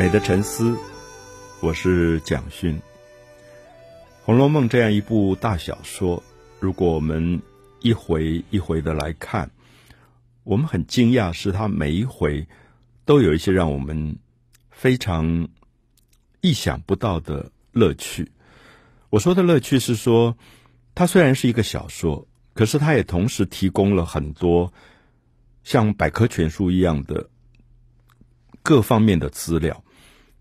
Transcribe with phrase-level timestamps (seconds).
[0.00, 0.78] 美的沉思，
[1.60, 2.74] 我是蒋勋。
[4.24, 6.22] 《红楼梦》这样一部大小说，
[6.58, 7.42] 如果我们
[7.82, 9.50] 一回一回的来看，
[10.42, 12.48] 我们很惊讶，是它每一回
[13.04, 14.16] 都有一些让我们
[14.70, 15.46] 非常
[16.40, 18.32] 意想不到的乐趣。
[19.10, 20.34] 我说的乐趣是说，
[20.94, 24.72] 它虽然是一个小说，可是它也同时提供了很多
[25.62, 27.28] 像百科全书一样的。
[28.62, 29.82] 各方面的资料，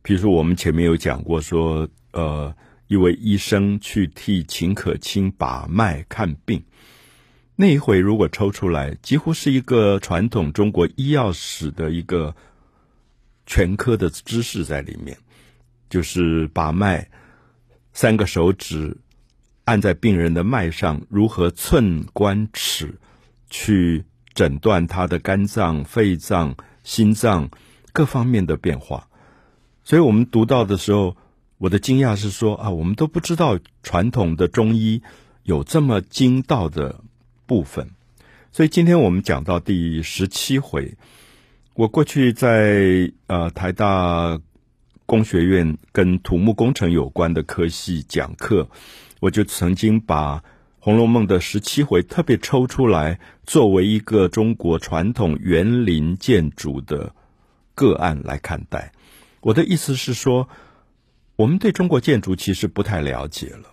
[0.10, 2.52] 比如说我们前面有讲过，说呃，
[2.88, 6.64] 一位医生去替秦可卿把脉看病，
[7.56, 12.36] 那一回如果抽出来，几乎是一个传统中国医药史的一个
[13.46, 15.16] 全科的知识在里面，
[15.92, 17.08] 就是把脉，
[17.94, 18.98] 三个手指
[19.66, 22.96] 按在病人的脉上，如何寸关尺
[23.52, 24.04] 去
[24.34, 27.52] 诊断他的肝脏、肺脏、心脏。
[27.92, 29.09] 各方面的变化，
[29.90, 31.18] 所以我们读到的时候，
[31.58, 35.02] 我的惊讶是说啊，我们都不知道传统的中医
[35.42, 37.02] 有这么精到的
[37.48, 37.90] 部分。
[38.52, 40.94] 所以今天我们讲到第十七回，
[41.74, 44.40] 我过去在呃台大
[45.08, 48.70] 工学院跟土木工程有关的科系讲课，
[49.20, 50.38] 我就曾经把
[50.78, 57.16] 《红楼梦》的十七回特别抽出来，作为一个中国传统园林建筑的。
[57.76, 58.92] 个案来看待，
[59.42, 60.50] 我的意思是说，
[61.36, 63.72] 我们对中国建筑其实不太了解了。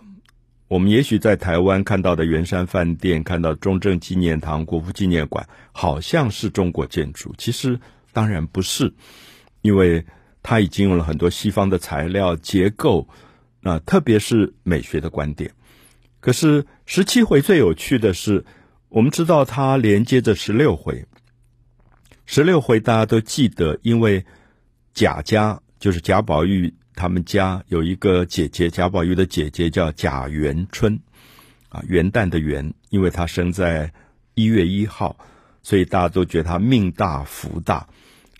[0.69, 7.79] 我们也许在台湾看到的圆山饭店、看到中正纪念堂、国父纪念馆，好像是中国建筑，其实
[8.11, 8.93] 当然不是，
[9.61, 10.05] 因为
[10.43, 13.07] 它已经用了很多西方的材料结构，
[13.61, 15.51] 那特别是美学的观点。
[16.19, 18.45] 可是十七回最有趣的是，
[18.89, 21.05] 我们知道它连接着十六回。
[22.25, 24.25] 十六回大家都记得，因为
[24.97, 30.99] 贾家就是贾宝玉他们家有一个姐姐，贾宝玉的姐姐叫贾元春，
[31.69, 33.93] 啊，元旦的元，因为她生在
[34.33, 35.15] 一月一号，
[35.61, 37.87] 所以大家都觉得她命大福大，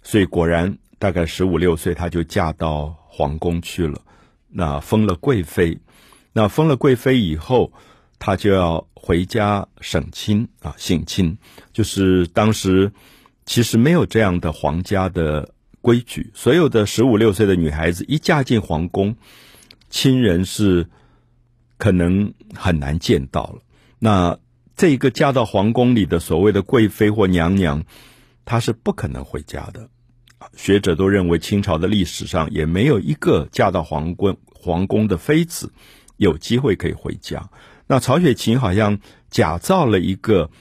[0.02, 4.02] 所以果然大概十五六岁，她就嫁到皇宫去了，
[4.50, 5.78] 那封了贵妃，
[6.34, 7.72] 那封了贵妃以后，
[8.18, 11.38] 她就要回家省亲啊，省亲，
[11.72, 12.92] 就是当时。
[13.50, 15.54] 其实没有这样的皇家的
[15.88, 19.16] 规矩，所有的十五六岁的女孩子一嫁进皇宫，
[19.90, 20.90] 亲人是
[21.78, 23.62] 可能很难见到了。
[23.98, 24.38] 那
[24.76, 27.86] 这一个嫁到皇宫里的所谓的贵妃或娘娘，
[28.44, 29.90] 她是不可能回家的。
[30.58, 35.72] 学者都认为，清朝的历史上也没有一个嫁到皇宫皇宫的妃子
[36.18, 37.50] 有机会可以回家。
[37.88, 39.00] 那曹雪芹好像
[39.30, 40.52] 假造了一个。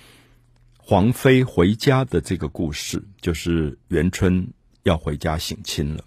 [0.89, 4.53] 皇妃回家的这个故事，就是元春
[4.87, 6.05] 要回家省亲了。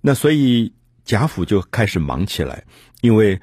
[0.00, 0.72] 那所以
[1.04, 2.64] 贾府就开始忙起来，
[3.00, 3.40] 因为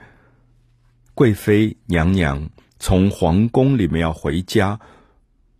[1.14, 4.80] 贵妃娘娘从皇宫里面要回家，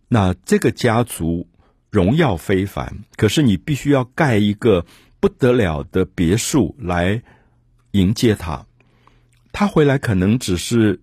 [0.08, 1.48] 那这个家族
[1.90, 4.84] 荣耀非凡，可是你必须要盖一个
[5.18, 7.22] 不得了的别墅来
[7.92, 8.66] 迎接她。
[9.52, 11.00] 她回来可能只是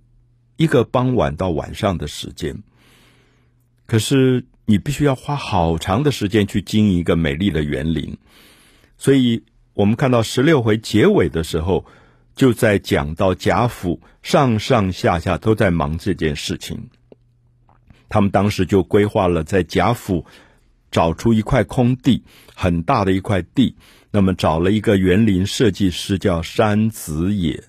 [0.58, 2.62] 一个傍晚到晚上的时间。
[3.88, 8.18] 可是你必须要花好长的时间去经营一个美丽的园林，
[8.98, 11.86] 所以我们看到十六回结尾的时候，
[12.36, 16.90] 就在讲到贾府上上下下都在忙这件事情。
[18.08, 20.26] 他们当时就规划了在贾府
[20.92, 22.24] 找出一块空地，
[22.54, 23.76] 很大的一块地，
[24.12, 27.64] 那么找了一个园林设计师叫山子野。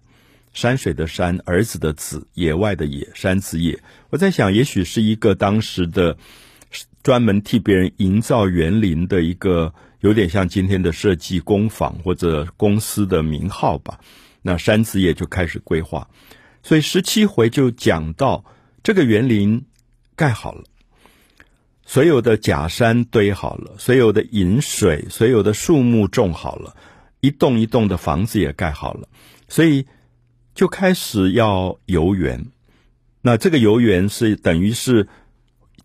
[0.52, 3.78] 山水的山，儿子的子，野外的野，山子野。
[4.10, 6.18] 我在想，也许是一个当时的
[7.02, 13.98] 专门替别人营造园林的一个，有点像今天的设计工坊或者公司的名号吧。
[14.42, 16.08] 那山子野就开始规划，
[16.62, 18.44] 所以十七回就讲到
[18.82, 19.64] 这个园林
[20.16, 20.64] 盖好了，
[21.84, 26.76] 所有的假山堆好了，所有的饮水，所有的树木种好了，
[27.20, 29.08] 一栋一栋的房子也盖好了，
[29.48, 29.86] 所以。
[30.54, 32.44] 就开始要游园，
[33.22, 35.08] 那这个游园是等于是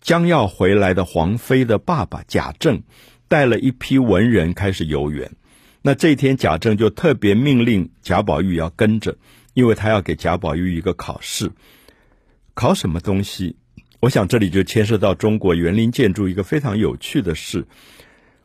[0.08, 2.82] 将要回来的皇妃的爸爸贾政
[3.28, 5.34] 带了一批文人开始游园。
[5.82, 9.18] 那这一天贾政就特别命令贾宝玉要跟着，
[9.54, 11.52] 因为他要给贾宝玉一个考试，
[12.54, 13.58] 考什么东西？
[14.00, 17.68] 我想这里就牵涉到中国园林建筑一个非常有趣的事。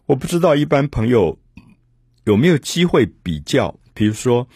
[0.07, 1.39] 我不知道一般朋友
[2.25, 4.49] 有没有机会比较，比如说。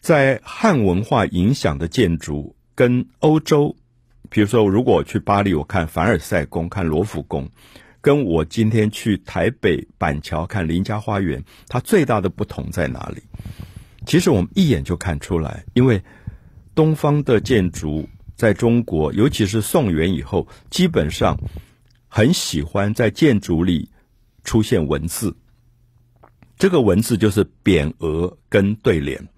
[0.00, 3.76] 在汉文化影响的建筑跟欧洲，
[4.30, 7.48] 比如说，如果我去巴黎，我看凡尔赛宫、看罗浮宫，
[8.00, 13.22] 跟我今天去台北板桥看林家花园，它最大的不同在哪里？
[14.06, 16.02] 其实我们一眼就看出来，因为
[16.74, 21.38] 东方的建筑在中国，尤其是宋元以后，基本上
[22.08, 23.90] 很喜欢在建筑里
[24.44, 25.36] 出现文字。
[26.56, 29.28] 这个文字就是匾额跟对联。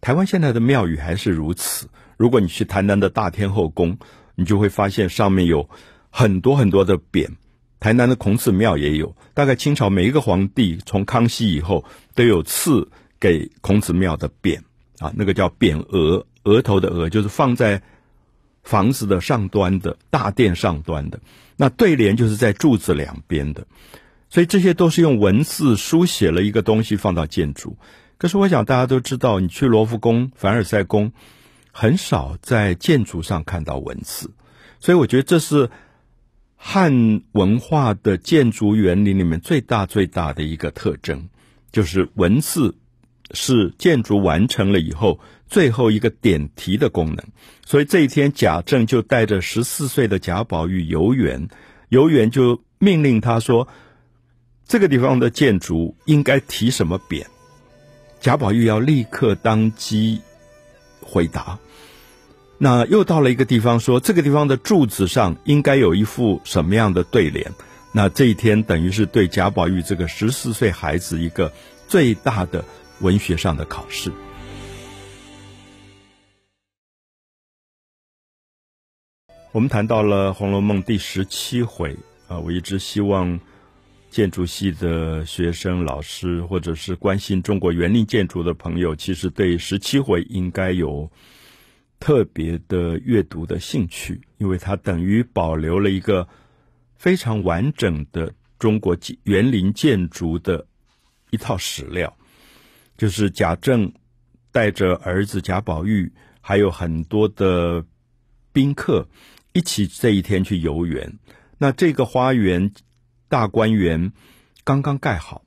[0.00, 1.88] 台湾现在的庙宇还是如此。
[2.16, 3.96] 如果你去台南的大天后宫，
[4.38, 5.68] 你就会发现上面有
[6.10, 7.28] 很多很多的匾。
[7.80, 12.88] 台南的孔子庙也有，大概清朝每一个皇帝从康熙以后都有赐
[13.18, 14.60] 给孔子庙的匾
[14.98, 17.82] 啊，那个叫匾额，额头的额就是放在
[18.62, 21.20] 房子的上端的大殿上端的。
[21.56, 23.66] 那对联就是在柱子两边的，
[24.30, 27.76] 所以这些都是用文字书写了一个东西放到建筑。
[28.16, 31.12] 可是我想大家都知道，你去罗浮宫、凡尔赛宫，
[31.80, 34.32] 很少在建筑上看到文字，
[34.80, 35.70] 所以我觉得这是
[36.56, 41.28] 汉文化的建筑园林里面最大最大的一个特征，
[41.70, 42.74] 就是文字
[43.30, 47.24] 是建筑完成了以后最后一个点题的功能。
[47.64, 51.48] 所以这一天，贾政就带着十四岁的贾宝玉游园，
[51.90, 53.68] 游园就命令他说
[54.66, 57.24] ：“这个地方的建筑应该提什么匾？”
[58.18, 60.20] 贾宝玉要立刻当机
[61.08, 61.58] 回答。
[62.58, 67.50] 那又到了一个地方，说这个地方的柱子上应该有一副什么样的对联？
[67.92, 71.50] 那这一天等于是对贾宝玉这个十四岁孩子一个
[71.86, 72.62] 最大的
[73.00, 74.12] 文学上的考试。
[79.52, 81.96] 我们谈到了《红楼梦》第十七回
[82.28, 83.40] 啊，我一直希望。
[84.10, 91.10] 建筑系的学生、老师，或者是关心中国园林建筑的朋友，其实对十七回应该有
[92.00, 96.26] 特别的阅读的兴趣，因为它等于保留了一个
[96.96, 100.66] 非常完整的中国园林建筑的
[101.30, 102.16] 一套史料。
[102.96, 103.92] 就是贾政
[104.50, 106.10] 带着儿子贾宝玉，
[106.40, 107.84] 还有很多的
[108.52, 109.06] 宾客
[109.52, 111.18] 一起这一天去游园。
[111.58, 112.72] 那这个花园。
[113.28, 114.12] 大观园
[114.64, 115.44] 刚刚盖好，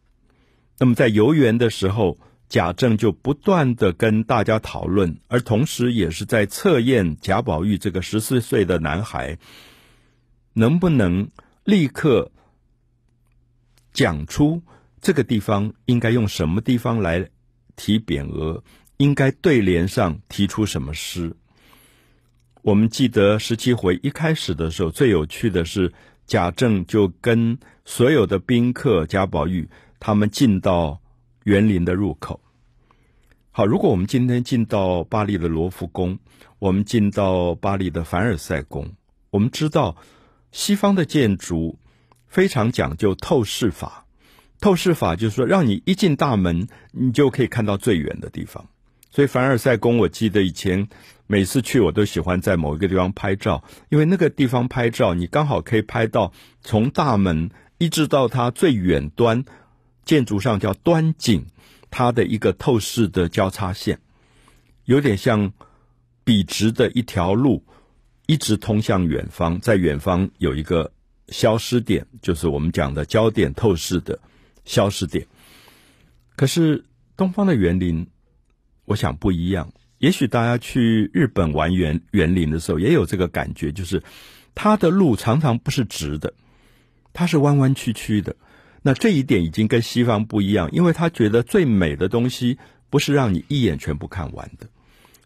[0.78, 9.38] 那么在游园的时候，贾政就不断的跟大家讨论，而同时也是在测验贾宝玉这个十四岁的男孩
[10.54, 11.30] 能不能
[11.64, 12.32] 立刻
[13.94, 14.62] 讲出
[15.02, 17.30] 这个地方应该用什么地方来
[17.76, 18.64] 提匾额，
[18.98, 21.36] 应该对联上提出什么诗。
[22.62, 25.92] 我们记得十七回一开始的时候，最有趣的是。
[26.28, 29.70] 贾政就跟所有的宾客贾宝玉
[30.00, 31.02] 他们进到
[31.44, 32.40] 园林的入口。
[33.52, 36.20] 好，如果我们今天进到巴黎的罗浮宫，
[36.60, 38.94] 我们进到巴黎的凡尔赛宫，
[39.30, 39.98] 我们知道
[40.52, 41.78] 西方的建筑
[42.28, 44.06] 非常讲究透视法。
[44.60, 48.70] 透视法就是说，让你一进大门，你就可以看到最远的地方。
[49.10, 50.88] 所以凡尔赛宫，我记得以前。
[51.32, 59.46] 每次去，我都喜欢在某一个地方拍照，因为那个地方拍照，你刚好可以拍到从大门一直到它最远端，
[60.04, 61.46] 建筑上叫端景，
[61.90, 64.02] 它的一个透视的交叉线，
[64.84, 65.54] 有点像
[66.26, 67.64] 笔直的一条路，
[68.28, 70.92] 一直通向远方，在远方有一个
[71.30, 74.20] 消失点，就是我们讲的焦点透视的
[74.66, 75.26] 消失点。
[76.36, 76.84] 可是
[77.16, 78.06] 东方的园林，
[78.84, 79.72] 我想不一样。
[80.02, 84.02] 也许大家去日本玩园园林的时候，也有这个感觉，就是
[84.56, 86.34] 它的路常常不是直的，
[87.14, 88.36] 它是弯弯曲曲的。
[88.82, 92.58] 那这一点已经跟西方不一样，因为他觉得最美的东西
[92.90, 94.68] 不是让你一眼全部看完的。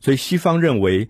[0.02, 1.10] 所以西方认为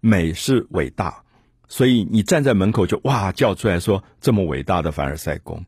[0.00, 1.22] 美是伟大，
[1.68, 5.64] 所以你站在门口就哇叫出来说这么伟大的凡尔赛宫。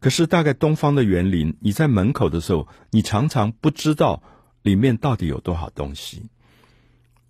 [0.00, 4.24] 可是大概东方的园林，你在门口的时候，你常常不知道
[4.62, 6.28] 里面到底有多少东西。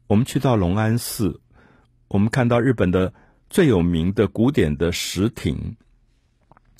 [0.08, 1.40] 我们去到隆安寺，
[2.08, 3.12] 我们看到日本的
[3.50, 5.76] 最有名的古典的石亭，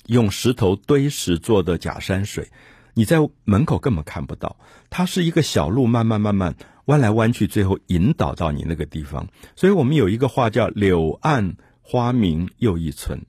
[0.07, 2.49] 用石头堆石做的假山水，
[2.95, 4.57] 你在门口根本看不到，
[4.89, 6.55] 它是一个小路，慢慢慢慢
[6.85, 9.27] 弯来弯去，最后引导到你那个地方。
[9.55, 13.21] 所以我们有一个话叫“柳暗花明又一村”，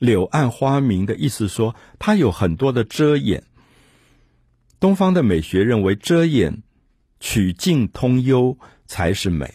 [0.00, 3.44] 柳暗花明的意思说它有很多的遮掩。
[4.80, 6.64] 东方的美学认为遮掩
[7.20, 8.58] 曲径通幽。
[8.86, 9.54] 才是美，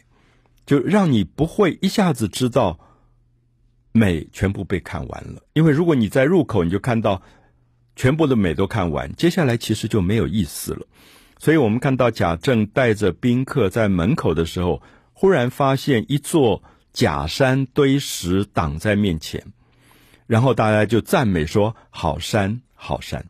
[0.66, 2.80] 就让你不会一下子知道
[3.92, 5.42] 美全部被看完了。
[5.54, 7.22] 因为如果你在入口你就看到
[7.96, 10.86] 全部的美都看完，接下来其实就没有意思了。
[11.40, 14.82] 所以我们看到贾政带着宾客在门口的时候，
[15.14, 19.44] 忽然发现一座假山堆石挡在面前，
[20.28, 23.26] 然后大家就赞美说：“好山，好山。”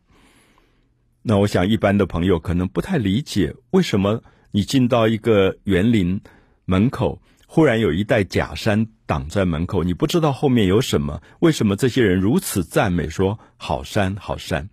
[1.24, 6.20] 那我想，一般的朋友可能不太理解，为什么你进到一个园林
[6.66, 11.20] 门口，忽然有一带假山挡在门口，你不知道后面有什么？
[11.40, 14.68] 为什么这些人如此赞美说“好山，好山”？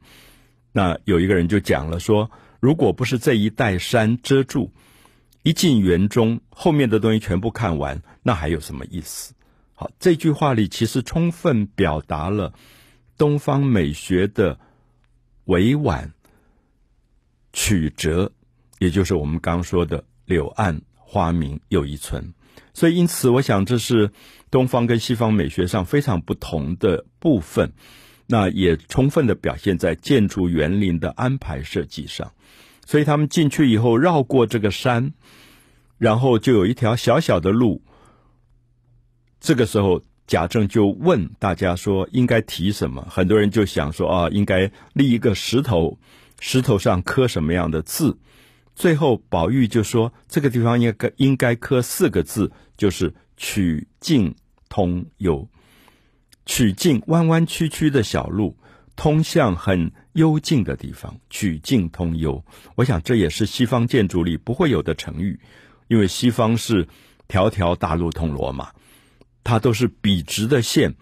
[0.71, 2.29] 那有一个人就讲了说
[2.61, 4.71] ：“如果不是这一带山遮住，
[5.43, 9.33] 一进园中，后面的东西全部看完，那还有什么意思？”
[9.73, 12.53] 好，这句话里其实充分表达了
[13.17, 14.59] 东方美学的
[15.45, 16.13] 委婉。
[17.51, 18.31] 曲折，
[18.79, 22.33] 也就是我们刚说的“柳暗花明又一村”，
[22.73, 24.11] 所以因此，我想这是
[24.49, 27.73] 东方跟西方美学上非常不同的部分。
[28.25, 32.31] 那也充分的表现在建筑园林的安排设计上。
[32.85, 35.13] 所以他们进去以后，绕过这个山，
[35.97, 37.81] 然后就有一条小小的路。
[39.39, 45.97] 这个时候，贾政就问大家说：“应该提什么？”很多人就想说：“啊，应该立一个石头。”
[46.39, 48.17] 石头上刻什么样的字？
[48.79, 54.33] 最后宝玉就说：“这个地方应该应该刻四个字，就是‘曲径
[54.69, 55.45] 通幽’。
[56.47, 58.55] 曲径弯弯曲曲的小路，
[58.95, 61.19] 通向很幽静的地方。
[61.29, 62.41] 曲径通幽，
[62.75, 65.37] 我想这也是西方建筑里不会有的成语，
[65.89, 66.87] 因为西方是
[67.27, 68.71] 条条大路通罗马，
[69.43, 70.95] 它都是笔直的线，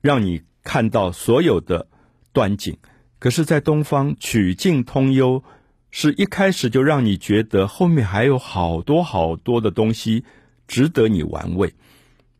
[0.00, 1.88] 让你看到所有的
[2.32, 2.78] 端景。”
[3.20, 5.44] 可是，在东方，曲径通幽，
[5.92, 10.24] 是一开始就让你觉得后面还有好多好多的东西
[10.66, 11.72] 值得你玩味，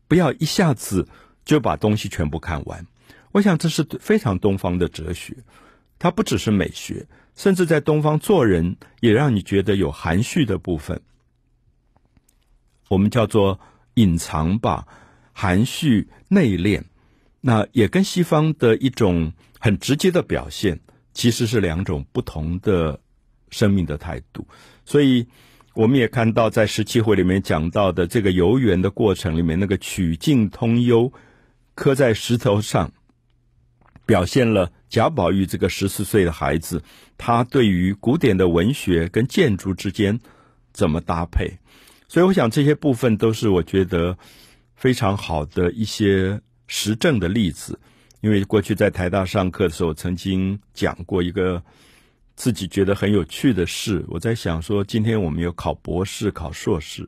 [0.09, 1.07] 不要一下子
[1.45, 2.85] 就把东西全部看完。
[3.31, 5.37] 我想这是非常东方的哲学，
[5.97, 11.01] 它不只是美学，甚至在东方做人也让你觉得有含蓄的部分。
[12.89, 13.57] 我们叫做
[13.93, 14.85] 隐藏吧，
[15.31, 16.81] 含蓄内敛，
[17.39, 19.31] 那也跟西方的一种。
[19.59, 20.81] 很直接的表现，
[21.13, 22.99] 其实是两种不同的
[23.53, 24.45] 生命的态度。
[24.83, 25.25] 所以，
[25.73, 31.13] 我们也看到在十七回里面讲到的这个游园的过程里面，那个曲径通幽，
[31.73, 32.91] 刻在石头上，
[34.05, 36.83] 表现了贾宝玉这个十四岁的孩子，
[37.17, 40.19] 他对于古典的文学跟建筑之间
[40.73, 41.59] 怎么搭配。
[42.09, 44.17] 所以，我想这些部分都是我觉得
[44.75, 47.79] 非常好的一些实证的例子。
[48.21, 51.61] 因为过去在台大上课的时候，曾经讲过一个
[52.35, 54.03] 自己觉得很有趣的事。
[54.07, 57.07] 我在想说，今天我们有考博士、考硕士，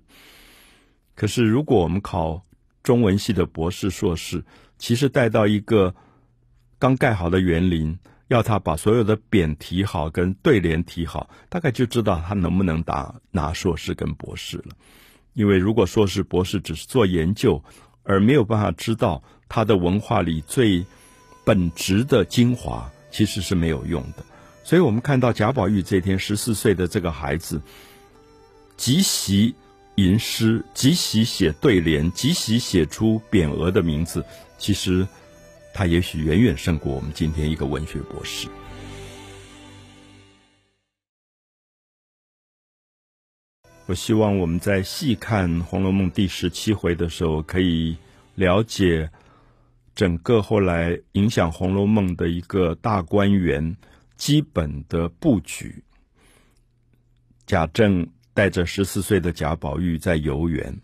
[1.16, 2.46] 可是如果我们考
[2.84, 4.44] 中文系的博士、硕士，
[4.78, 5.94] 其实带到一个
[6.78, 14.76] 刚盖好的园林，要他把所有的匾题好、跟对联题好，大概就知道他能不能打拿硕士跟博士了。
[15.34, 17.62] 因为如果硕士、博士只是做研究，
[18.04, 20.86] 而没有办法知道他的文化里最
[21.44, 24.24] 本质的精华其实是没有用的，
[24.66, 27.62] 所以我们看到贾宝玉这天十四岁的这个孩子，
[28.76, 29.54] 即习
[29.94, 34.26] 吟诗，即习写对联，即习写出匾额的名字，
[34.58, 35.08] 其实
[35.72, 38.48] 他也许远远胜过我们今天一个文学博士。
[43.86, 47.96] 我希望我们在细看《红楼梦》第十七回的时候，可以
[48.34, 49.12] 了解。
[49.94, 53.78] 整个后来影响《红楼梦》的一个大观园
[54.18, 55.84] 基本的布局，
[57.46, 60.82] 贾政带着十四岁的贾宝玉在游园。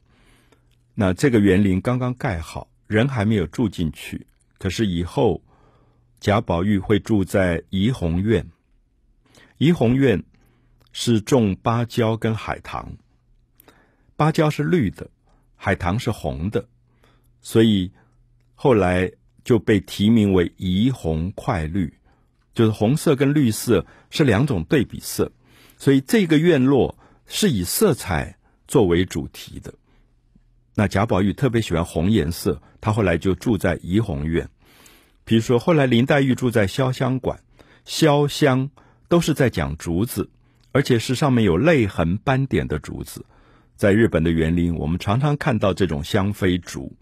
[0.93, 4.27] 那这个园林刚刚盖好，人还没有住进去。
[4.57, 5.41] 可是以后
[6.19, 8.49] 贾宝玉会住在怡红院。
[9.57, 10.23] 怡红院
[10.91, 12.97] 是种芭蕉跟海棠，
[14.15, 15.09] 芭蕉是绿的，
[15.55, 16.67] 海棠是红的，
[17.41, 17.91] 所以。
[18.63, 19.11] 后来
[19.43, 21.91] 就被提名为怡红快绿，
[22.53, 25.31] 就是红色跟绿色是两种对比色，
[25.77, 29.73] 所以这个院落是以色彩作为主题的。
[30.75, 34.49] 那贾宝玉特别喜欢红颜色，他后来就住在怡红院。
[35.23, 37.39] 比如说，后来林黛玉住在潇湘馆，
[37.85, 38.69] 潇湘
[39.07, 40.29] 都是在讲竹子，
[40.71, 43.25] 而且是上面有泪痕斑点的竹子。
[43.75, 46.95] 在日本的园林，我们常常看到这种香妃竹。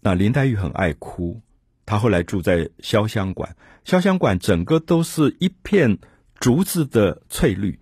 [0.00, 1.40] 那林黛玉很爱哭，
[1.86, 5.98] 他后来住在潇湘馆，潇湘馆整个都是一片
[6.40, 7.78] 竹子的翠绿，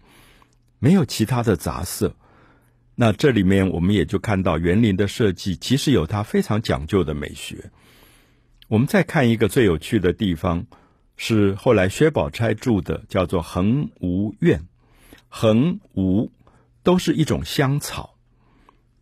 [0.79, 2.15] 没有其他的杂色。
[2.95, 7.73] 那这里面我们也就看到园林的设计其实有它非常讲究的美学。
[8.69, 10.67] 我们再看一个最有趣的地方，
[11.17, 14.63] 是后来薛宝钗住的，叫做恒芜苑，
[15.29, 16.31] 恒芜
[16.83, 18.17] 都是一种香草，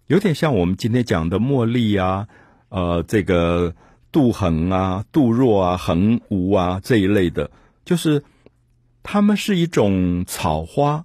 [0.07, 2.29] 有点像我们今天讲的茉莉啊。
[2.71, 3.75] 呃，这个
[4.13, 7.51] 杜衡啊、杜若啊、衡吴啊这一类的，
[7.85, 8.23] 就是
[9.03, 11.05] 它们是一种草花，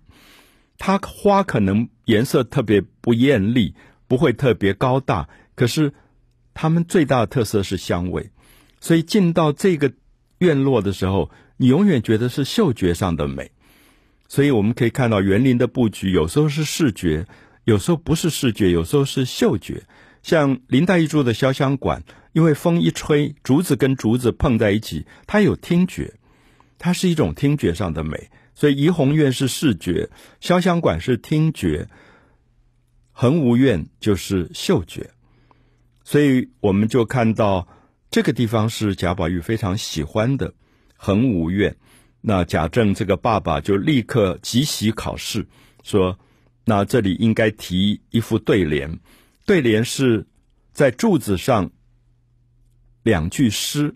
[0.78, 3.74] 它花可能颜色特别不艳丽，
[4.08, 5.94] 不会特别高大，可是
[6.54, 8.30] 它们最大的特色是香味，
[8.82, 9.94] 所以进到这个
[10.40, 13.52] 院落的时候，你永远觉得是嗅觉上的美。
[14.30, 17.26] 所以我们可以看到园林的布局，有时候是视觉，
[17.64, 19.84] 有时候不是视觉，有时候是嗅觉。
[20.22, 22.04] 像林黛玉住的潇湘馆，
[22.38, 26.14] 因为风一吹，竹子跟竹子碰在一起，它有听觉，
[26.78, 28.30] 它是一种听觉上的美。
[28.54, 30.08] 所以怡红院是视觉，
[30.40, 31.88] 潇湘馆是听觉，
[33.12, 35.10] 恒芜院就是嗅觉。
[36.04, 37.68] 所以我们就看到
[38.12, 40.54] 这个地方是贾宝玉非常喜欢的
[40.96, 41.76] 恒芜院。
[42.22, 45.48] 那贾政这个爸爸就立刻即席考试，
[45.82, 46.20] 说
[46.66, 49.00] ：“那这里应该题一副对联，
[49.48, 50.28] 对联是
[50.72, 51.72] 在柱子上
[53.08, 53.96] 两句诗。”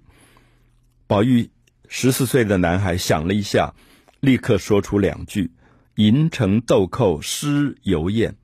[1.06, 1.50] 宝玉
[1.90, 3.74] 十四岁的男孩想了一下，
[4.22, 5.52] 立刻说出两句
[5.96, 8.38] ：“银城豆蔻诗犹艳。”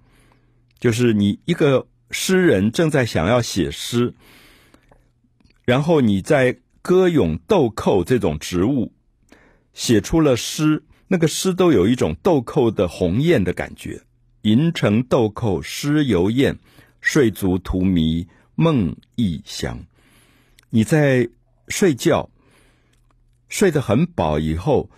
[0.77, 4.13] 就是你一个诗人正在想要写诗，
[5.63, 8.91] 然后你在歌咏豆蔻这种植物。
[9.73, 14.01] 写出了诗，那个诗都有一种豆蔻的红艳的感觉。
[14.41, 16.57] 银城豆蔻诗犹艳，
[16.99, 19.85] 睡足荼蘼梦亦香。
[20.69, 21.29] 你在
[21.67, 22.29] 睡觉，
[23.49, 24.89] 睡得很饱以后，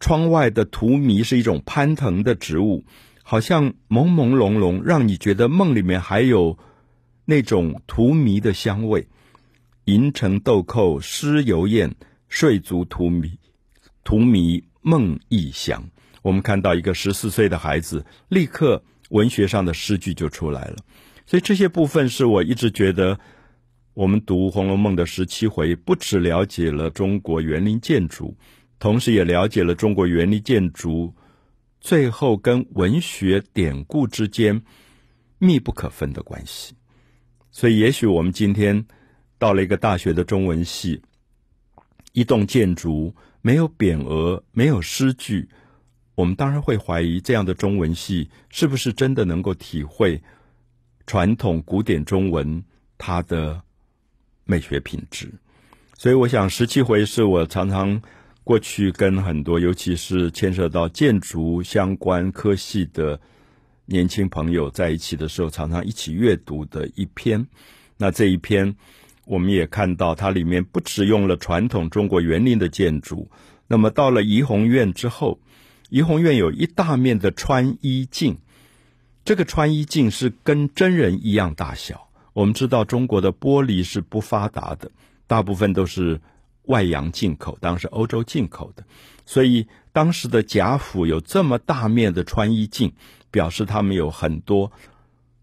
[0.00, 2.84] 窗外的荼蘼是一种攀藤的植物，
[3.22, 6.58] 好像朦朦胧胧，让你觉得梦里面还有
[7.24, 9.08] 那种荼蘼的香味。
[9.84, 11.96] 银城豆蔻湿油艳，
[12.28, 13.38] 睡足荼蘼。
[14.04, 15.90] 荼蘼梦亦香。
[16.22, 20.76] 我们看到一个十四岁的孩子，立刻文学上的诗句就出来了。
[21.26, 23.18] 所以这些部分是我一直觉得，
[23.98, 28.32] 我们读《红楼梦》的十七回，不只了解了中国园林建筑，
[28.78, 31.12] 同时也了解了中国园林建筑
[31.80, 34.62] 最后跟文学典故之间
[35.38, 36.76] 密不可分的关系。
[37.50, 38.86] 所以，也许我们今天
[39.36, 41.02] 到了一个大学的中文系，
[42.12, 43.12] 一栋建筑。
[43.40, 45.48] 没有匾额，没有诗句，
[46.14, 50.20] 我们当然会怀疑这样的中文系是不是真的能够体会
[51.04, 52.62] 传统古典中文
[52.96, 53.60] 它的
[54.48, 55.30] 美学品质。
[55.96, 58.02] 所以，我想十七回是我常常
[58.42, 63.20] 过去跟很多，尤其是牵涉到建筑相关科系的
[63.86, 67.46] 年轻朋友在一起的时候，常常一起阅读的一篇。
[67.98, 68.74] 那这一篇。
[69.30, 73.30] 我们也看到，它里面不只用了传统中国园林的建筑，
[73.66, 75.38] 那么到了怡红院之后，
[75.90, 78.38] 怡红院有一大面的穿衣镜，
[79.26, 82.07] 这个穿衣镜是跟真人一样大小。
[82.38, 84.88] 我们知道中国的玻璃是不发达的，
[85.26, 86.20] 大部分都是
[86.66, 88.84] 外洋进口，当时欧洲进口的，
[89.26, 92.92] 所以当时的贾府有这么大面的穿衣镜，
[93.32, 94.70] 表示他们有很多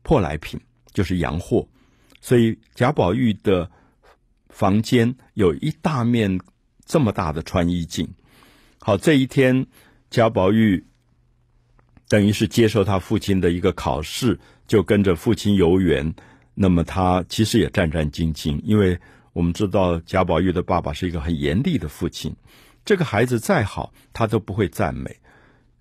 [0.03, 0.57] 破来品，
[0.93, 1.67] 就是洋货。
[2.21, 3.69] 所以贾宝玉的
[4.47, 6.39] 房间有一大面
[6.85, 8.07] 这么大的穿衣镜。
[8.79, 9.67] 好，这一天
[10.09, 10.85] 贾宝玉
[12.07, 16.15] 等于是接受他父亲的一个考试，就跟着父亲游园。
[16.55, 18.97] 那么他其实也战战兢兢，因为
[19.33, 22.35] 我们知道贾宝玉的爸爸是一个很严厉的父亲。
[22.85, 25.11] 这个孩子再好，他都不会赞美；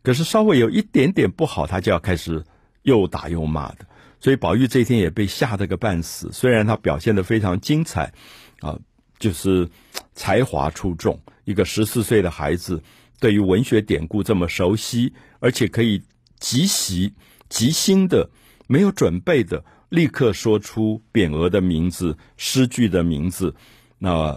[0.03, 2.45] 可是稍微有一点点不好，他就要开始
[2.83, 3.87] 又打又骂的。
[4.21, 6.31] 所以宝玉这一天也被吓得个半死。
[6.33, 8.13] 虽然他表现的非常精彩，
[8.61, 8.79] 啊，
[9.19, 9.69] 就是
[10.15, 12.83] 才华出众，一个十四岁的孩子，
[13.21, 16.03] 对于文学典故这么熟悉，而且可以
[16.41, 17.13] 即席
[17.51, 18.31] 即兴的，
[18.67, 19.63] 没有准备的，
[19.95, 23.55] 立刻说出匾额的名字、诗句的名字。
[23.97, 24.37] 那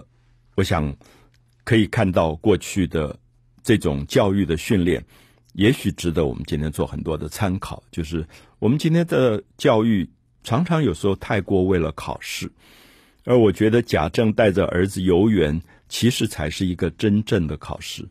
[0.55, 0.95] 我想
[1.63, 3.17] 可以看到过去的
[3.63, 5.03] 这种教育的训练。
[5.53, 8.23] 也许值得我们今天做很多的参考，就是
[8.59, 10.07] 我们今天的教育
[10.43, 12.51] 常常有时候太过为了考试，
[13.23, 18.07] 而我觉得贾政带着儿子游园，其实才是一个真正的考试。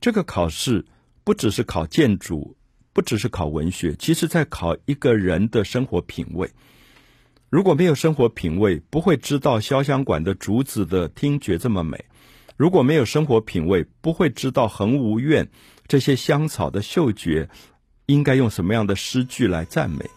[0.00, 0.84] 这个考试
[1.24, 2.56] 不只是考建筑，
[2.94, 6.48] 不只是考文学，其实在考一个人的生活品味。
[7.50, 11.98] 如果没有生活品味，不会知道潇湘馆的竹子的听觉这么美；
[12.56, 15.50] 如果没有生活品味，不会知道恒芜院。
[15.86, 17.48] 这些香草的嗅觉，
[18.06, 20.08] 应该用什么样的诗句来赞美？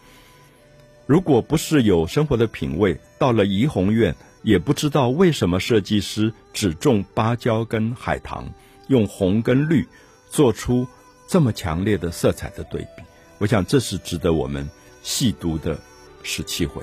[1.06, 8.52] 如果不是有生活的品味，到了怡红院，也不知道为什么设计师只种芭蕉跟海棠，
[8.86, 9.86] 用红跟绿
[10.30, 10.86] 做出
[11.28, 13.02] 这么强烈的色彩的对比。
[13.38, 14.68] 我想这是值得我们
[15.02, 15.78] 细读的
[16.24, 16.82] 十七回。